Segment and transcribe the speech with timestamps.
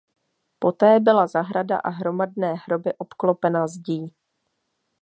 [0.59, 4.13] Poté byla zahrada a hromadné hroby obklopena zdí.